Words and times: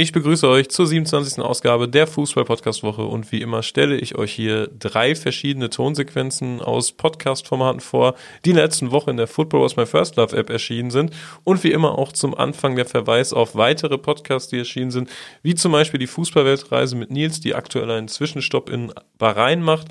Ich 0.00 0.12
begrüße 0.12 0.48
euch 0.48 0.70
zur 0.70 0.86
27. 0.86 1.44
Ausgabe 1.44 1.86
der 1.86 2.06
Fußball-Podcast-Woche 2.06 3.02
und 3.02 3.30
wie 3.32 3.42
immer 3.42 3.62
stelle 3.62 3.98
ich 3.98 4.16
euch 4.16 4.32
hier 4.32 4.66
drei 4.68 5.14
verschiedene 5.14 5.68
Tonsequenzen 5.68 6.62
aus 6.62 6.92
Podcast-Formaten 6.92 7.80
vor, 7.80 8.14
die 8.42 8.48
in 8.48 8.56
der 8.56 8.64
letzten 8.64 8.92
Woche 8.92 9.10
in 9.10 9.18
der 9.18 9.26
Football 9.26 9.60
Was 9.60 9.76
My 9.76 9.84
First 9.84 10.16
Love 10.16 10.34
App 10.34 10.48
erschienen 10.48 10.90
sind 10.90 11.12
und 11.44 11.62
wie 11.64 11.72
immer 11.72 11.98
auch 11.98 12.12
zum 12.12 12.34
Anfang 12.34 12.76
der 12.76 12.86
Verweis 12.86 13.34
auf 13.34 13.56
weitere 13.56 13.98
Podcasts, 13.98 14.48
die 14.48 14.56
erschienen 14.56 14.90
sind, 14.90 15.10
wie 15.42 15.54
zum 15.54 15.72
Beispiel 15.72 16.00
die 16.00 16.06
Fußballweltreise 16.06 16.96
mit 16.96 17.10
Nils, 17.10 17.40
die 17.40 17.54
aktuell 17.54 17.90
einen 17.90 18.08
Zwischenstopp 18.08 18.70
in 18.70 18.94
Bahrain 19.18 19.60
macht. 19.60 19.88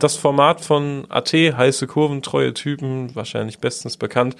Das 0.00 0.16
Format 0.16 0.62
von 0.62 1.06
AT, 1.10 1.32
heiße 1.32 1.86
Kurven, 1.86 2.22
treue 2.22 2.54
Typen, 2.54 3.14
wahrscheinlich 3.14 3.60
bestens 3.60 3.96
bekannt, 3.96 4.34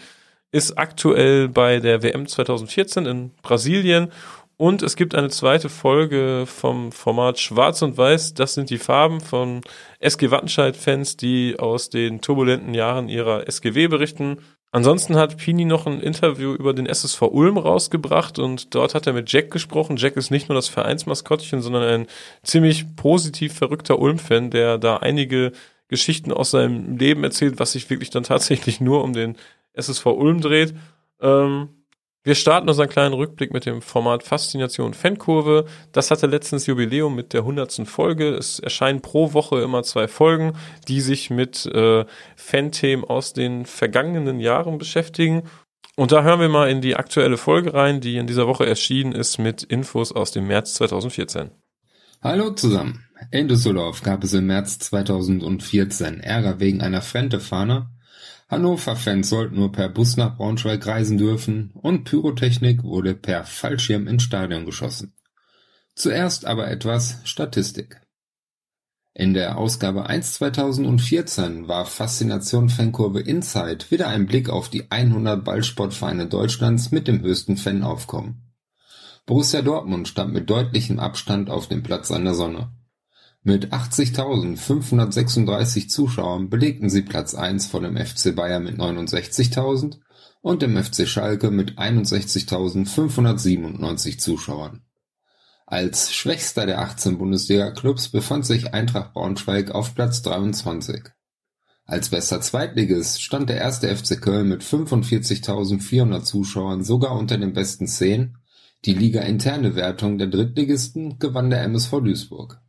ist 0.53 0.79
aktuell 0.79 1.49
bei 1.49 1.79
der 1.79 2.03
WM 2.03 2.27
2014 2.27 3.07
in 3.07 3.31
Brasilien 3.43 4.11
und 4.61 4.83
es 4.83 4.95
gibt 4.95 5.15
eine 5.15 5.31
zweite 5.31 5.71
Folge 5.71 6.45
vom 6.45 6.93
Format 6.93 7.41
Schwarz 7.41 7.81
und 7.81 7.97
Weiß. 7.97 8.35
Das 8.35 8.53
sind 8.53 8.69
die 8.69 8.77
Farben 8.77 9.23
von 9.23 9.63
SG 10.01 10.31
Wattenscheid-Fans, 10.31 11.17
die 11.17 11.57
aus 11.59 11.89
den 11.89 12.21
turbulenten 12.21 12.75
Jahren 12.75 13.09
ihrer 13.09 13.49
SGW 13.49 13.89
berichten. 13.89 14.37
Ansonsten 14.71 15.17
hat 15.17 15.39
Pini 15.39 15.65
noch 15.65 15.87
ein 15.87 16.03
Interview 16.03 16.53
über 16.53 16.75
den 16.75 16.85
SSV 16.85 17.23
Ulm 17.23 17.57
rausgebracht 17.57 18.39
und 18.39 18.75
dort 18.75 18.95
hat 18.95 19.07
er 19.07 19.15
mit 19.15 19.33
Jack 19.33 19.51
gesprochen. 19.51 19.97
Jack 19.97 20.19
ist 20.19 20.31
nicht 20.31 20.51
nur 20.51 20.57
das 20.57 20.69
Vereinsmaskottchen, 20.69 21.63
sondern 21.63 21.83
ein 21.85 22.07
ziemlich 22.43 22.97
positiv 22.97 23.55
verrückter 23.55 23.99
Ulm-Fan, 23.99 24.51
der 24.51 24.77
da 24.77 24.99
einige 24.99 25.53
Geschichten 25.89 26.33
aus 26.33 26.51
seinem 26.51 26.99
Leben 26.99 27.25
erzählt, 27.25 27.59
was 27.59 27.73
sich 27.73 27.89
wirklich 27.89 28.11
dann 28.11 28.25
tatsächlich 28.25 28.79
nur 28.79 29.05
um 29.05 29.15
den 29.15 29.39
SSV 29.73 30.05
Ulm 30.05 30.43
dreht. 30.43 30.75
Ähm, 31.23 31.80
wir 32.23 32.35
starten 32.35 32.69
unseren 32.69 32.91
kleinen 32.91 33.15
Rückblick 33.15 33.51
mit 33.51 33.65
dem 33.65 33.81
Format 33.81 34.23
Faszination 34.23 34.93
Fankurve. 34.93 35.65
Das 35.93 36.11
hatte 36.11 36.27
letztens 36.27 36.67
Jubiläum 36.67 37.15
mit 37.15 37.33
der 37.33 37.45
hundertsten 37.45 37.87
Folge. 37.87 38.35
Es 38.35 38.59
erscheinen 38.59 39.01
pro 39.01 39.33
Woche 39.33 39.63
immer 39.63 39.83
zwei 39.85 40.07
Folgen, 40.07 40.53
die 40.87 41.01
sich 41.01 41.31
mit 41.31 41.65
äh, 41.65 42.05
Fanthemen 42.37 43.07
aus 43.07 43.33
den 43.33 43.65
vergangenen 43.65 44.39
Jahren 44.39 44.77
beschäftigen. 44.77 45.45
Und 45.97 46.13
da 46.13 46.23
hören 46.23 46.41
wir 46.41 46.51
mal 46.51 46.71
in 46.71 46.83
die 46.83 46.95
aktuelle 46.95 47.39
Folge 47.39 47.73
rein, 47.73 48.03
die 48.03 48.19
in 48.19 48.27
dieser 48.27 48.47
Woche 48.47 48.67
erschienen 48.67 49.13
ist 49.13 49.39
mit 49.39 49.63
Infos 49.63 50.13
aus 50.13 50.31
dem 50.31 50.47
März 50.47 50.75
2014. 50.75 51.51
Hallo 52.23 52.51
zusammen. 52.51 53.07
In 53.31 53.49
Düsseldorf 53.49 54.03
gab 54.03 54.25
es 54.25 54.35
im 54.35 54.47
März 54.47 54.79
2014 54.81 56.21
Ärger 56.21 56.61
wegen 56.61 56.83
einer 56.83 57.01
Frente-Fahne 57.01 57.89
Hannover-Fans 58.51 59.29
sollten 59.29 59.55
nur 59.55 59.71
per 59.71 59.89
Bus 59.89 60.17
nach 60.17 60.37
Braunschweig 60.37 60.85
reisen 60.85 61.19
dürfen 61.19 61.71
und 61.75 62.03
Pyrotechnik 62.03 62.83
wurde 62.83 63.15
per 63.15 63.45
Fallschirm 63.45 64.09
ins 64.09 64.25
Stadion 64.25 64.67
geschossen. 64.67 65.15
Zuerst 65.95 66.47
aber 66.47 66.69
etwas 66.69 67.21
Statistik. 67.23 68.01
In 69.15 69.35
der 69.35 69.57
Ausgabe 69.57 70.07
1 70.07 70.35
2014 70.35 71.69
war 71.69 71.87
Faszination 71.87 72.69
Fankurve 72.69 73.21
Inside 73.21 73.91
wieder 73.91 74.09
ein 74.09 74.27
Blick 74.27 74.49
auf 74.49 74.69
die 74.69 74.91
100 74.91 75.45
Ballsportvereine 75.45 76.27
Deutschlands 76.27 76.91
mit 76.91 77.07
dem 77.07 77.21
höchsten 77.21 77.57
Fanaufkommen. 77.57 78.51
Borussia 79.27 79.63
Dortmund 79.63 80.09
stand 80.09 80.33
mit 80.33 80.51
deutlichem 80.51 80.99
Abstand 80.99 81.51
auf 81.51 81.69
dem 81.69 81.85
Platz 81.85 82.11
an 82.11 82.25
der 82.25 82.35
Sonne. 82.35 82.73
Mit 83.43 83.73
80.536 83.73 85.89
Zuschauern 85.89 86.51
belegten 86.51 86.91
sie 86.91 87.01
Platz 87.01 87.35
1 87.35 87.69
vor 87.69 87.81
dem 87.81 87.97
FC 87.97 88.37
Bayern 88.37 88.65
mit 88.65 88.79
69.000 88.79 89.99
und 90.43 90.61
dem 90.61 90.77
FC 90.77 91.09
Schalke 91.09 91.51
mit 91.51 91.79
61.597 91.79 94.19
Zuschauern. 94.19 94.83
Als 95.65 96.13
schwächster 96.13 96.67
der 96.67 96.81
18 96.81 97.17
Bundesliga-Clubs 97.17 98.11
befand 98.11 98.45
sich 98.45 98.75
Eintracht 98.75 99.15
Braunschweig 99.15 99.71
auf 99.71 99.95
Platz 99.95 100.21
23. 100.21 101.05
Als 101.87 102.11
bester 102.11 102.43
Zweitligist 102.43 103.23
stand 103.23 103.49
der 103.49 103.57
erste 103.57 103.89
FC 103.97 104.21
Köln 104.21 104.49
mit 104.49 104.63
45.400 104.63 106.25
Zuschauern 106.25 106.85
sogar 106.85 107.17
unter 107.17 107.39
den 107.39 107.55
besten 107.55 107.87
zehn, 107.87 108.37
die 108.85 108.93
Liga-interne 108.93 109.77
Wertung 109.77 110.19
der 110.19 110.27
Drittligisten 110.27 111.19
gewann 111.19 111.49
der 111.49 111.63
MSV 111.63 112.03
Duisburg. 112.03 112.61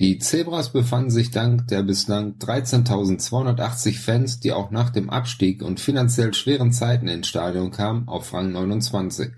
Die 0.00 0.18
Zebras 0.18 0.72
befanden 0.72 1.10
sich 1.10 1.30
dank 1.30 1.68
der 1.68 1.84
bislang 1.84 2.36
13.280 2.38 4.00
Fans, 4.00 4.40
die 4.40 4.52
auch 4.52 4.72
nach 4.72 4.90
dem 4.90 5.08
Abstieg 5.08 5.62
und 5.62 5.78
finanziell 5.78 6.34
schweren 6.34 6.72
Zeiten 6.72 7.06
ins 7.06 7.28
Stadion 7.28 7.70
kamen, 7.70 8.08
auf 8.08 8.32
Rang 8.32 8.50
29. 8.50 9.30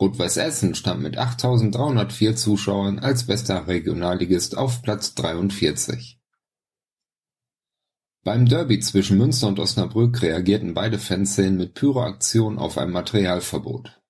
Rot-Weiß 0.00 0.38
Essen 0.38 0.74
stand 0.74 1.00
mit 1.00 1.16
8.304 1.16 2.34
Zuschauern 2.34 2.98
als 2.98 3.24
bester 3.24 3.68
Regionalligist 3.68 4.58
auf 4.58 4.82
Platz 4.82 5.14
43. 5.14 6.18
Beim 8.24 8.46
Derby 8.46 8.80
zwischen 8.80 9.16
Münster 9.18 9.46
und 9.46 9.60
Osnabrück 9.60 10.22
reagierten 10.22 10.74
beide 10.74 10.98
Fanszenen 10.98 11.56
mit 11.56 11.74
Pyroaktionen 11.74 12.58
auf 12.58 12.78
ein 12.78 12.90
Materialverbot. 12.90 14.01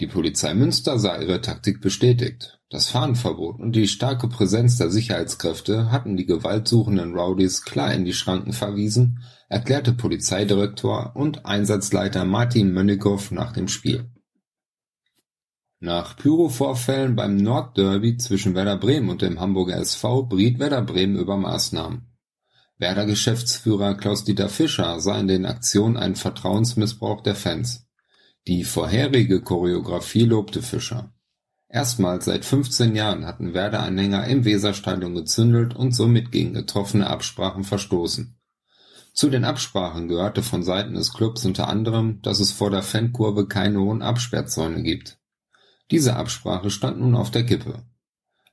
Die 0.00 0.08
Polizei 0.08 0.54
Münster 0.54 0.98
sah 0.98 1.18
ihre 1.20 1.40
Taktik 1.40 1.80
bestätigt. 1.80 2.60
Das 2.68 2.88
Fahnenverbot 2.88 3.60
und 3.60 3.76
die 3.76 3.86
starke 3.86 4.26
Präsenz 4.26 4.76
der 4.76 4.90
Sicherheitskräfte 4.90 5.92
hatten 5.92 6.16
die 6.16 6.26
gewaltsuchenden 6.26 7.14
Rowdies 7.14 7.62
klar 7.62 7.94
in 7.94 8.04
die 8.04 8.12
Schranken 8.12 8.52
verwiesen, 8.52 9.20
erklärte 9.48 9.92
Polizeidirektor 9.92 11.12
und 11.14 11.46
Einsatzleiter 11.46 12.24
Martin 12.24 12.72
Mönnikow 12.72 13.30
nach 13.30 13.52
dem 13.52 13.68
Spiel. 13.68 14.10
Nach 15.78 16.16
Pyro-Vorfällen 16.16 17.14
beim 17.14 17.36
Nordderby 17.36 18.16
zwischen 18.16 18.56
Werder 18.56 18.78
Bremen 18.78 19.10
und 19.10 19.22
dem 19.22 19.38
Hamburger 19.38 19.76
SV 19.76 20.24
beriet 20.24 20.58
Werder 20.58 20.82
Bremen 20.82 21.16
über 21.16 21.36
Maßnahmen. 21.36 22.08
Werder-Geschäftsführer 22.78 23.94
Klaus-Dieter 23.94 24.48
Fischer 24.48 24.98
sah 24.98 25.20
in 25.20 25.28
den 25.28 25.46
Aktionen 25.46 25.96
einen 25.96 26.16
Vertrauensmissbrauch 26.16 27.22
der 27.22 27.36
Fans. 27.36 27.83
Die 28.46 28.64
vorherige 28.64 29.40
Choreografie 29.40 30.26
lobte 30.26 30.60
Fischer. 30.60 31.14
Erstmals 31.66 32.26
seit 32.26 32.44
15 32.44 32.94
Jahren 32.94 33.24
hatten 33.24 33.54
Werder-Anhänger 33.54 34.26
im 34.26 34.44
Weserstadion 34.44 35.14
gezündelt 35.14 35.74
und 35.74 35.92
somit 35.92 36.30
gegen 36.30 36.52
getroffene 36.52 37.08
Absprachen 37.08 37.64
verstoßen. 37.64 38.38
Zu 39.14 39.30
den 39.30 39.46
Absprachen 39.46 40.08
gehörte 40.08 40.42
von 40.42 40.62
Seiten 40.62 40.92
des 40.92 41.14
Klubs 41.14 41.46
unter 41.46 41.68
anderem, 41.68 42.20
dass 42.20 42.38
es 42.38 42.52
vor 42.52 42.70
der 42.70 42.82
Fankurve 42.82 43.48
keine 43.48 43.80
hohen 43.80 44.02
Absperrzäune 44.02 44.82
gibt. 44.82 45.18
Diese 45.90 46.16
Absprache 46.16 46.68
stand 46.68 47.00
nun 47.00 47.14
auf 47.14 47.30
der 47.30 47.46
Kippe. 47.46 47.86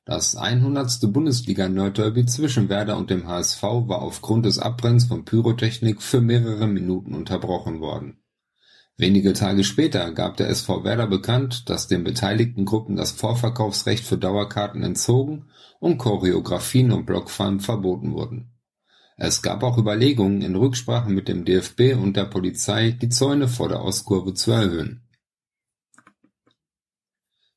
Das 0.06 0.38
100. 0.38 1.02
Bundesliga-Nordderby 1.12 2.26
zwischen 2.28 2.70
Werder 2.70 2.96
und 2.96 3.10
dem 3.10 3.28
HSV 3.28 3.62
war 3.62 4.02
aufgrund 4.02 4.46
des 4.46 4.58
Abbrennens 4.58 5.06
von 5.06 5.26
Pyrotechnik 5.26 6.02
für 6.02 6.22
mehrere 6.22 6.68
Minuten 6.68 7.14
unterbrochen 7.14 7.82
worden 7.82 8.21
Wenige 8.98 9.34
Tage 9.34 9.64
später 9.64 10.12
gab 10.12 10.38
der 10.38 10.50
SV 10.50 10.84
Werder 10.84 11.08
bekannt, 11.08 11.70
dass 11.70 11.88
den 11.88 12.04
beteiligten 12.04 12.66
Gruppen 12.66 12.96
das 12.96 13.12
Vorverkaufsrecht 13.12 14.06
für 14.06 14.18
Dauerkarten 14.18 14.84
entzogen 14.84 15.50
und 15.80 15.98
Choreografien 15.98 16.92
und 16.92 17.06
Blockfahren 17.06 17.60
verboten 17.60 18.14
wurden. 18.14 18.52
Es 19.18 19.42
gab 19.42 19.64
auch 19.64 19.78
Überlegungen, 19.78 20.42
in 20.42 20.56
Rücksprache 20.56 21.10
mit 21.10 21.28
dem 21.28 21.46
DFB 21.46 21.96
und 21.96 22.18
der 22.18 22.26
Polizei 22.26 22.92
die 22.92 23.10
Zäune 23.10 23.48
vor 23.48 23.70
der 23.70 23.84
Ostkurve 23.84 24.34
zu 24.34 24.52
erhöhen. 24.52 25.04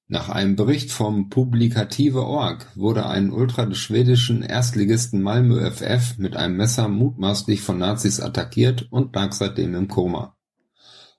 Nach 0.06 0.28
einem 0.28 0.54
Bericht 0.54 0.92
vom 0.92 1.30
Publikative 1.30 2.26
Org 2.26 2.70
wurde 2.76 3.06
ein 3.06 3.30
Ultra 3.30 3.64
des 3.64 3.78
schwedischen 3.78 4.42
Erstligisten 4.42 5.22
Malmö 5.22 5.70
FF 5.70 6.18
mit 6.18 6.36
einem 6.36 6.58
Messer 6.58 6.88
mutmaßlich 6.88 7.62
von 7.62 7.78
Nazis 7.78 8.20
attackiert 8.20 8.86
und 8.92 9.16
lag 9.16 9.32
seitdem 9.32 9.74
im 9.74 9.88
Koma. 9.88 10.36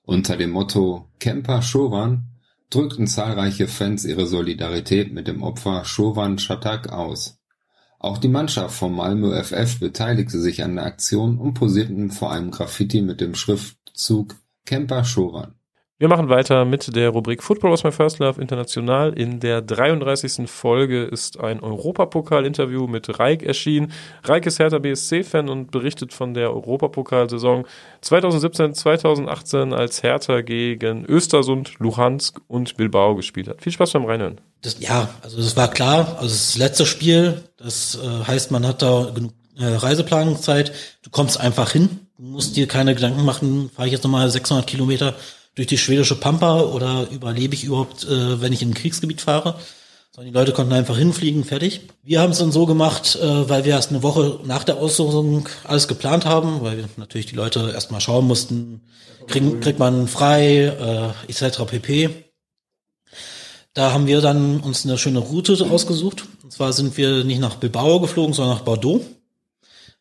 Unter 0.06 0.36
dem 0.36 0.50
Motto 0.50 1.08
"Kemper 1.18 1.62
Chauvin" 1.62 2.22
drückten 2.70 3.08
zahlreiche 3.08 3.66
Fans 3.66 4.04
ihre 4.04 4.28
Solidarität 4.28 5.12
mit 5.12 5.26
dem 5.26 5.42
Opfer 5.42 5.84
Chauvin 5.84 6.38
Chatak 6.38 6.92
aus. 6.92 7.40
Auch 7.98 8.18
die 8.18 8.28
Mannschaft 8.28 8.76
vom 8.76 8.94
Malmö 8.94 9.34
FF 9.42 9.80
beteiligte 9.80 10.38
sich 10.38 10.62
an 10.62 10.76
der 10.76 10.86
Aktion 10.86 11.38
und 11.38 11.54
posierten 11.54 12.12
vor 12.12 12.30
einem 12.30 12.52
Graffiti 12.52 13.02
mit 13.02 13.20
dem 13.20 13.34
Schriftzug 13.34 14.36
"Kemper 14.64 15.02
Chauvin". 15.02 15.55
Wir 15.98 16.08
machen 16.08 16.28
weiter 16.28 16.66
mit 16.66 16.94
der 16.94 17.08
Rubrik 17.08 17.42
Football 17.42 17.72
was 17.72 17.82
my 17.82 17.90
first 17.90 18.18
love 18.18 18.38
international. 18.38 19.14
In 19.14 19.40
der 19.40 19.62
33. 19.62 20.46
Folge 20.46 21.04
ist 21.04 21.40
ein 21.40 21.60
Europapokal-Interview 21.60 22.86
mit 22.86 23.18
Reik 23.18 23.42
erschienen. 23.42 23.90
Reik 24.22 24.44
ist 24.44 24.58
Hertha 24.58 24.78
BSC-Fan 24.78 25.48
und 25.48 25.70
berichtet 25.70 26.12
von 26.12 26.34
der 26.34 26.50
Europapokalsaison 26.50 27.64
2017-2018, 28.04 29.72
als 29.72 30.02
Hertha 30.02 30.42
gegen 30.42 31.06
Östersund, 31.06 31.78
Luhansk 31.78 32.42
und 32.46 32.76
Bilbao 32.76 33.14
gespielt 33.14 33.48
hat. 33.48 33.62
Viel 33.62 33.72
Spaß 33.72 33.92
beim 33.92 34.04
Reinhören. 34.04 34.38
Das, 34.60 34.78
ja, 34.80 35.08
also 35.22 35.38
das 35.38 35.56
war 35.56 35.70
klar. 35.70 36.18
Also 36.20 36.28
das 36.28 36.58
letzte 36.58 36.84
Spiel, 36.84 37.42
das 37.56 37.98
äh, 38.04 38.24
heißt, 38.26 38.50
man 38.50 38.66
hat 38.66 38.82
da 38.82 39.12
genug 39.14 39.32
äh, 39.58 39.64
Reiseplanungszeit. 39.64 40.72
Du 41.04 41.08
kommst 41.08 41.40
einfach 41.40 41.70
hin. 41.70 42.00
Du 42.18 42.24
musst 42.24 42.54
dir 42.54 42.68
keine 42.68 42.94
Gedanken 42.94 43.24
machen, 43.24 43.70
fahre 43.74 43.88
ich 43.88 43.92
jetzt 43.92 44.04
nochmal 44.04 44.28
600 44.28 44.66
Kilometer 44.66 45.14
durch 45.56 45.66
die 45.66 45.78
schwedische 45.78 46.14
Pampa 46.14 46.60
oder 46.60 47.08
überlebe 47.10 47.54
ich 47.54 47.64
überhaupt, 47.64 48.04
äh, 48.04 48.40
wenn 48.40 48.52
ich 48.52 48.62
in 48.62 48.70
ein 48.70 48.74
Kriegsgebiet 48.74 49.22
fahre. 49.22 49.58
Sondern 50.12 50.32
die 50.32 50.38
Leute 50.38 50.52
konnten 50.52 50.72
einfach 50.72 50.96
hinfliegen, 50.96 51.44
fertig. 51.44 51.80
Wir 52.02 52.20
haben 52.20 52.30
es 52.30 52.38
dann 52.38 52.52
so 52.52 52.64
gemacht, 52.66 53.16
äh, 53.16 53.48
weil 53.48 53.64
wir 53.64 53.72
erst 53.72 53.90
eine 53.90 54.02
Woche 54.02 54.38
nach 54.44 54.64
der 54.64 54.76
Auslosung 54.76 55.48
alles 55.64 55.88
geplant 55.88 56.24
haben, 56.24 56.62
weil 56.62 56.84
natürlich 56.96 57.26
die 57.26 57.34
Leute 57.34 57.70
erstmal 57.72 58.00
schauen 58.00 58.26
mussten, 58.26 58.82
krieg, 59.26 59.60
kriegt 59.60 59.78
man 59.78 60.08
frei, 60.08 61.14
äh, 61.26 61.30
etc. 61.30 61.64
pp. 61.66 62.10
Da 63.72 63.92
haben 63.92 64.06
wir 64.06 64.20
dann 64.22 64.60
uns 64.60 64.86
eine 64.86 64.96
schöne 64.96 65.18
Route 65.18 65.52
ausgesucht. 65.70 66.24
Und 66.42 66.52
zwar 66.52 66.72
sind 66.72 66.96
wir 66.96 67.24
nicht 67.24 67.40
nach 67.40 67.56
Bilbao 67.56 68.00
geflogen, 68.00 68.32
sondern 68.32 68.56
nach 68.56 68.64
Bordeaux, 68.64 69.02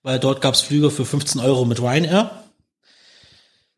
weil 0.01 0.19
dort 0.19 0.41
gab 0.41 0.53
es 0.53 0.61
Flüge 0.61 0.91
für 0.91 1.05
15 1.05 1.41
Euro 1.41 1.65
mit 1.65 1.81
Ryanair. 1.81 2.44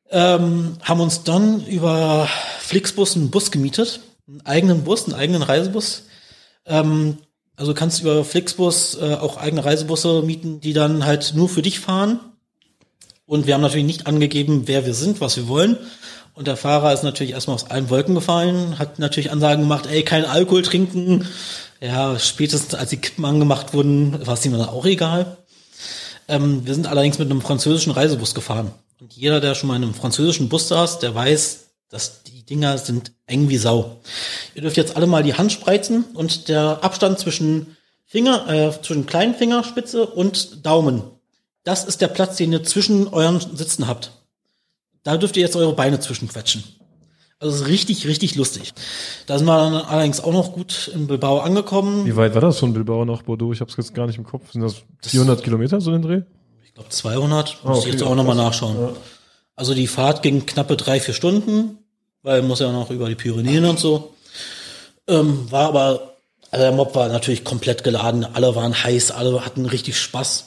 Ähm, 0.09 0.77
haben 0.81 1.01
uns 1.01 1.23
dann 1.23 1.65
über 1.65 2.29
Flixbus 2.59 3.15
einen 3.15 3.29
Bus 3.29 3.51
gemietet, 3.51 3.99
einen 4.27 4.45
eigenen 4.45 4.83
Bus, 4.83 5.05
einen 5.05 5.15
eigenen 5.15 5.41
Reisebus. 5.41 6.03
Ähm, 6.65 7.17
also 7.57 7.73
kannst 7.73 8.01
über 8.01 8.23
Flixbus 8.23 8.95
äh, 9.01 9.15
auch 9.15 9.37
eigene 9.37 9.65
Reisebusse 9.65 10.21
mieten, 10.21 10.61
die 10.61 10.73
dann 10.73 11.05
halt 11.05 11.33
nur 11.35 11.49
für 11.49 11.61
dich 11.61 11.79
fahren. 11.79 12.19
Und 13.25 13.47
wir 13.47 13.55
haben 13.55 13.61
natürlich 13.61 13.85
nicht 13.85 14.07
angegeben, 14.07 14.63
wer 14.67 14.85
wir 14.85 14.93
sind, 14.93 15.19
was 15.19 15.35
wir 15.35 15.47
wollen. 15.47 15.77
Und 16.33 16.47
der 16.47 16.55
Fahrer 16.55 16.93
ist 16.93 17.03
natürlich 17.03 17.33
erstmal 17.33 17.55
aus 17.55 17.69
allen 17.69 17.89
Wolken 17.89 18.13
gefallen, 18.13 18.77
hat 18.77 18.99
natürlich 18.99 19.31
Ansagen 19.31 19.63
gemacht, 19.63 19.87
ey, 19.87 20.03
kein 20.03 20.23
Alkohol 20.23 20.61
trinken. 20.61 21.27
Ja, 21.81 22.17
spätestens 22.19 22.75
als 22.75 22.91
die 22.91 22.97
Kippen 22.97 23.25
angemacht 23.25 23.73
wurden, 23.73 24.25
war 24.25 24.35
es 24.35 24.45
ihm 24.45 24.51
dann 24.51 24.69
auch 24.69 24.85
egal. 24.85 25.37
Ähm, 26.27 26.65
wir 26.65 26.75
sind 26.75 26.87
allerdings 26.87 27.17
mit 27.17 27.29
einem 27.29 27.41
französischen 27.41 27.91
Reisebus 27.91 28.35
gefahren. 28.35 28.71
Und 28.99 29.13
jeder, 29.13 29.39
der 29.39 29.53
schon 29.53 29.67
mal 29.67 29.75
in 29.75 29.83
einem 29.83 29.93
französischen 29.93 30.49
Bus 30.49 30.67
saß, 30.67 30.99
der 30.99 31.13
weiß, 31.13 31.65
dass 31.89 32.23
die 32.23 32.43
Dinger 32.43 32.77
sind 32.77 33.11
eng 33.27 33.49
wie 33.49 33.57
Sau. 33.57 33.97
Ihr 34.55 34.63
dürft 34.63 34.77
jetzt 34.77 34.95
alle 34.95 35.07
mal 35.07 35.23
die 35.23 35.35
Hand 35.35 35.51
spreizen 35.51 36.03
und 36.13 36.49
der 36.49 36.83
Abstand 36.83 37.19
zwischen 37.19 37.77
Finger, 38.05 38.49
äh, 38.49 38.81
zwischen 38.81 39.05
kleinen 39.05 39.35
Fingerspitze 39.35 40.05
und 40.05 40.65
Daumen. 40.65 41.03
Das 41.63 41.83
ist 41.83 42.01
der 42.01 42.07
Platz, 42.07 42.37
den 42.37 42.53
ihr 42.53 42.63
zwischen 42.63 43.07
euren 43.09 43.39
Sitzen 43.39 43.87
habt. 43.87 44.11
Da 45.03 45.17
dürft 45.17 45.37
ihr 45.37 45.43
jetzt 45.43 45.55
eure 45.55 45.73
Beine 45.73 45.99
zwischenquetschen. 45.99 46.63
Also 47.39 47.53
es 47.53 47.61
ist 47.61 47.67
richtig, 47.67 48.07
richtig 48.07 48.35
lustig. 48.35 48.73
Da 49.27 49.37
sind 49.37 49.45
wir 49.45 49.57
dann 49.57 49.75
allerdings 49.75 50.21
auch 50.21 50.33
noch 50.33 50.53
gut 50.53 50.89
in 50.93 51.05
Bilbao 51.05 51.39
angekommen. 51.39 52.05
Wie 52.05 52.15
weit 52.15 52.33
war 52.33 52.41
das 52.41 52.57
von 52.57 52.73
Bilbao 52.73 53.05
nach 53.05 53.21
Bordeaux? 53.21 53.53
Ich 53.53 53.61
habe 53.61 53.69
es 53.69 53.77
jetzt 53.77 53.93
gar 53.93 54.07
nicht 54.07 54.17
im 54.17 54.23
Kopf. 54.23 54.53
Sind 54.53 54.61
das 54.61 54.77
400 55.03 55.43
Kilometer 55.43 55.79
so 55.79 55.91
den 55.91 56.01
Dreh? 56.01 56.21
Glaube 56.77 56.89
200. 56.91 57.63
Muss 57.63 57.85
ich 57.85 57.93
jetzt 57.93 58.03
auch 58.03 58.13
nochmal 58.13 58.35
nachschauen. 58.35 58.79
Ja. 58.79 58.93
Also 59.55 59.73
die 59.73 59.87
Fahrt 59.87 60.21
ging 60.21 60.45
knappe 60.45 60.77
drei, 60.77 60.99
vier 60.99 61.15
Stunden, 61.15 61.79
weil 62.21 62.43
muss 62.43 62.59
ja 62.59 62.71
noch 62.71 62.91
über 62.91 63.09
die 63.09 63.15
Pyrenäen 63.15 63.65
und 63.65 63.79
so. 63.79 64.13
Ähm, 65.07 65.51
war 65.51 65.69
aber, 65.69 66.17
also 66.51 66.63
der 66.63 66.71
Mob 66.71 66.93
war 66.93 67.07
natürlich 67.07 67.43
komplett 67.43 67.83
geladen. 67.83 68.23
Alle 68.31 68.53
waren 68.53 68.83
heiß, 68.83 69.09
alle 69.09 69.43
hatten 69.43 69.65
richtig 69.65 69.99
Spaß. 69.99 70.45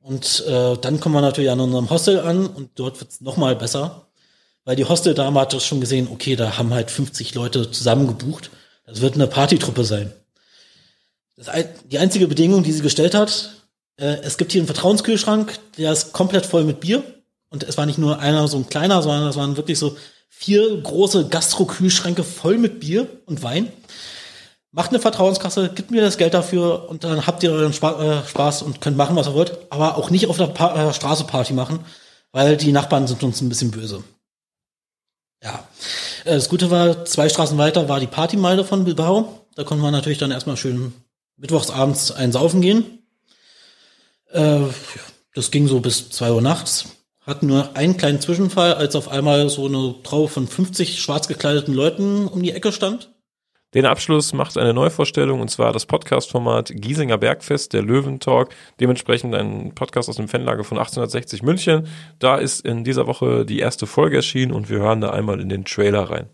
Und 0.00 0.44
äh, 0.46 0.76
dann 0.76 1.00
kommen 1.00 1.16
wir 1.16 1.20
natürlich 1.20 1.50
an 1.50 1.58
unserem 1.58 1.90
Hostel 1.90 2.20
an 2.20 2.46
und 2.46 2.70
dort 2.76 3.00
wird's 3.00 3.20
noch 3.20 3.36
mal 3.36 3.56
besser. 3.56 4.06
Weil 4.64 4.76
die 4.76 4.84
Hostel-Dame 4.84 5.40
hat 5.40 5.60
schon 5.60 5.80
gesehen, 5.80 6.06
okay, 6.12 6.36
da 6.36 6.58
haben 6.58 6.72
halt 6.72 6.92
50 6.92 7.34
Leute 7.34 7.72
zusammen 7.72 8.06
gebucht. 8.06 8.52
Das 8.86 9.00
wird 9.00 9.14
eine 9.14 9.26
Partytruppe 9.26 9.82
sein. 9.82 10.12
Das, 11.36 11.48
die 11.90 11.98
einzige 11.98 12.28
Bedingung, 12.28 12.62
die 12.62 12.70
sie 12.70 12.82
gestellt 12.82 13.16
hat, 13.16 13.50
äh, 14.00 14.20
es 14.22 14.38
gibt 14.38 14.52
hier 14.52 14.60
einen 14.60 14.66
Vertrauenskühlschrank, 14.66 15.58
der 15.76 15.92
ist 15.92 16.12
komplett 16.12 16.46
voll 16.46 16.64
mit 16.64 16.80
Bier. 16.80 17.02
Und 17.50 17.64
es 17.64 17.76
war 17.76 17.86
nicht 17.86 17.98
nur 17.98 18.20
einer 18.20 18.48
so 18.48 18.56
ein 18.56 18.68
kleiner, 18.68 19.02
sondern 19.02 19.28
es 19.28 19.36
waren 19.36 19.56
wirklich 19.56 19.78
so 19.78 19.96
vier 20.28 20.80
große 20.80 21.28
Gastro-Kühlschränke 21.28 22.24
voll 22.24 22.58
mit 22.58 22.80
Bier 22.80 23.08
und 23.26 23.42
Wein. 23.42 23.70
Macht 24.72 24.90
eine 24.90 25.00
Vertrauenskasse, 25.00 25.70
gibt 25.74 25.90
mir 25.90 26.00
das 26.00 26.16
Geld 26.16 26.32
dafür 26.32 26.88
und 26.88 27.02
dann 27.02 27.26
habt 27.26 27.42
ihr 27.42 27.50
euren 27.50 27.72
äh, 27.72 28.26
Spaß 28.26 28.62
und 28.62 28.80
könnt 28.80 28.96
machen, 28.96 29.16
was 29.16 29.26
ihr 29.26 29.34
wollt. 29.34 29.58
Aber 29.70 29.96
auch 29.96 30.10
nicht 30.10 30.28
auf 30.28 30.36
der 30.36 30.46
pa 30.46 30.90
äh, 30.90 30.94
Straße 30.94 31.24
Party 31.24 31.52
machen, 31.52 31.80
weil 32.30 32.56
die 32.56 32.70
Nachbarn 32.70 33.08
sind 33.08 33.22
uns 33.24 33.40
ein 33.40 33.48
bisschen 33.48 33.72
böse. 33.72 34.04
Ja. 35.42 35.68
Äh, 36.24 36.36
das 36.36 36.48
Gute 36.48 36.70
war, 36.70 37.04
zwei 37.04 37.28
Straßen 37.28 37.58
weiter 37.58 37.88
war 37.88 37.98
die 37.98 38.06
Partymeile 38.06 38.64
von 38.64 38.84
Bilbao. 38.84 39.44
Da 39.56 39.64
konnten 39.64 39.82
wir 39.82 39.90
natürlich 39.90 40.18
dann 40.18 40.30
erstmal 40.30 40.56
schön 40.56 40.92
mittwochsabends 41.36 42.12
einsaufen 42.12 42.60
gehen. 42.60 42.99
Äh, 44.32 44.60
das 45.34 45.50
ging 45.50 45.66
so 45.66 45.80
bis 45.80 46.10
zwei 46.10 46.32
Uhr 46.32 46.42
nachts. 46.42 46.96
Hatten 47.20 47.46
nur 47.46 47.76
einen 47.76 47.96
kleinen 47.96 48.20
Zwischenfall, 48.20 48.74
als 48.74 48.96
auf 48.96 49.08
einmal 49.08 49.48
so 49.48 49.66
eine 49.66 49.94
Traube 50.02 50.28
von 50.28 50.48
50 50.48 51.00
schwarz 51.00 51.28
gekleideten 51.28 51.74
Leuten 51.74 52.26
um 52.26 52.42
die 52.42 52.52
Ecke 52.52 52.72
stand. 52.72 53.12
Den 53.72 53.86
Abschluss 53.86 54.32
macht 54.32 54.58
eine 54.58 54.74
Neuvorstellung 54.74 55.40
und 55.40 55.48
zwar 55.48 55.72
das 55.72 55.86
Podcast-Format 55.86 56.72
Giesinger 56.74 57.18
Bergfest, 57.18 57.72
der 57.72 57.82
Löwentalk, 57.82 58.52
dementsprechend 58.80 59.32
ein 59.32 59.76
Podcast 59.76 60.08
aus 60.08 60.16
dem 60.16 60.26
Fanlager 60.26 60.64
von 60.64 60.78
1860 60.78 61.44
München. 61.44 61.86
Da 62.18 62.36
ist 62.36 62.66
in 62.66 62.82
dieser 62.82 63.06
Woche 63.06 63.46
die 63.46 63.60
erste 63.60 63.86
Folge 63.86 64.16
erschienen 64.16 64.50
und 64.50 64.70
wir 64.70 64.80
hören 64.80 65.00
da 65.00 65.10
einmal 65.10 65.40
in 65.40 65.48
den 65.48 65.64
Trailer 65.64 66.10
rein. 66.10 66.30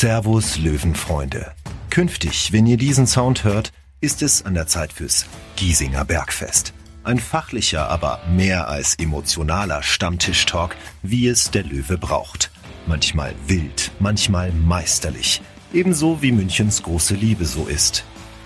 Servus 0.00 0.58
Löwenfreunde. 0.58 1.50
Künftig, 1.90 2.52
wenn 2.52 2.68
ihr 2.68 2.76
diesen 2.76 3.08
Sound 3.08 3.42
hört, 3.42 3.72
ist 4.00 4.22
es 4.22 4.46
an 4.46 4.54
der 4.54 4.68
Zeit 4.68 4.92
fürs 4.92 5.26
Giesinger 5.56 6.04
Bergfest. 6.04 6.72
Ein 7.02 7.18
fachlicher, 7.18 7.88
aber 7.90 8.20
mehr 8.30 8.68
als 8.68 8.94
emotionaler 8.94 9.82
Stammtisch-Talk, 9.82 10.76
wie 11.02 11.26
es 11.26 11.50
der 11.50 11.64
Löwe 11.64 11.98
braucht. 11.98 12.52
Manchmal 12.86 13.34
wild, 13.48 13.90
manchmal 13.98 14.52
meisterlich. 14.52 15.42
Ebenso 15.72 16.22
wie 16.22 16.30
Münchens 16.30 16.84
große 16.84 17.16
Liebe 17.16 17.44
so 17.44 17.66
ist. 17.66 18.04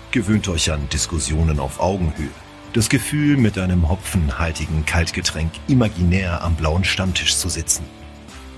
Gewöhnt 0.09 0.47
euch 0.47 0.71
an 0.71 0.89
Diskussionen 0.89 1.59
auf 1.59 1.79
Augenhöhe. 1.79 2.31
Das 2.73 2.89
Gefühl, 2.89 3.37
mit 3.37 3.59
einem 3.59 3.89
hopfenhaltigen 3.89 4.87
Kaltgetränk 4.87 5.51
imaginär 5.67 6.41
am 6.41 6.55
blauen 6.55 6.83
Stammtisch 6.83 7.35
zu 7.35 7.47
sitzen. 7.47 7.83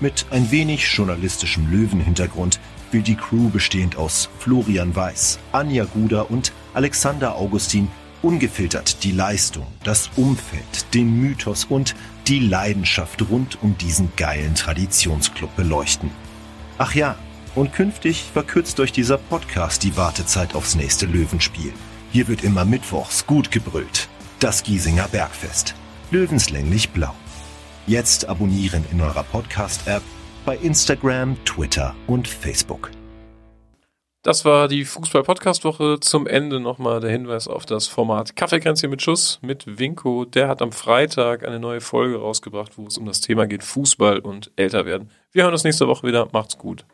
Mit 0.00 0.24
ein 0.30 0.50
wenig 0.50 0.86
journalistischem 0.94 1.70
Löwenhintergrund 1.70 2.58
will 2.96 3.02
die 3.02 3.14
Crew 3.14 3.50
bestehend 3.50 3.96
aus 3.96 4.30
Florian 4.38 4.96
Weiß, 4.96 5.38
Anja 5.52 5.84
Guder 5.84 6.30
und 6.30 6.50
Alexander 6.72 7.36
Augustin 7.36 7.88
ungefiltert 8.22 9.04
die 9.04 9.10
Leistung, 9.10 9.66
das 9.84 10.08
Umfeld, 10.16 10.94
den 10.94 11.20
Mythos 11.20 11.66
und 11.66 11.94
die 12.26 12.38
Leidenschaft 12.38 13.20
rund 13.28 13.62
um 13.62 13.76
diesen 13.76 14.10
geilen 14.16 14.54
Traditionsclub 14.54 15.54
beleuchten. 15.56 16.10
Ach 16.78 16.94
ja, 16.94 17.16
und 17.54 17.74
künftig 17.74 18.30
verkürzt 18.32 18.80
euch 18.80 18.92
dieser 18.92 19.18
Podcast 19.18 19.82
die 19.82 19.94
Wartezeit 19.98 20.54
aufs 20.54 20.74
nächste 20.74 21.04
Löwenspiel. 21.04 21.74
Hier 22.12 22.28
wird 22.28 22.44
immer 22.44 22.64
mittwochs 22.64 23.26
gut 23.26 23.50
gebrüllt. 23.50 24.08
Das 24.38 24.62
Giesinger 24.62 25.08
Bergfest. 25.08 25.74
Löwenslänglich 26.10 26.88
blau. 26.88 27.14
Jetzt 27.86 28.26
abonnieren 28.26 28.86
in 28.90 29.02
eurer 29.02 29.22
Podcast-App 29.22 30.02
bei 30.46 30.56
Instagram, 30.58 31.36
Twitter 31.44 31.94
und 32.06 32.28
Facebook. 32.28 32.92
Das 34.22 34.44
war 34.44 34.68
die 34.68 34.84
Fußball-Podcast-Woche. 34.84 35.98
Zum 36.00 36.26
Ende 36.26 36.60
nochmal 36.60 37.00
der 37.00 37.10
Hinweis 37.10 37.48
auf 37.48 37.66
das 37.66 37.88
Format 37.88 38.36
Kaffeekränzchen 38.36 38.90
mit 38.90 39.02
Schuss 39.02 39.38
mit 39.42 39.78
Winko. 39.78 40.24
Der 40.24 40.48
hat 40.48 40.62
am 40.62 40.72
Freitag 40.72 41.46
eine 41.46 41.60
neue 41.60 41.80
Folge 41.80 42.18
rausgebracht, 42.18 42.78
wo 42.78 42.86
es 42.86 42.96
um 42.96 43.06
das 43.06 43.20
Thema 43.20 43.46
geht 43.46 43.64
Fußball 43.64 44.20
und 44.20 44.52
älter 44.56 44.86
werden. 44.86 45.10
Wir 45.32 45.42
hören 45.42 45.52
uns 45.52 45.64
nächste 45.64 45.88
Woche 45.88 46.06
wieder. 46.06 46.28
Macht's 46.32 46.56
gut. 46.58 46.84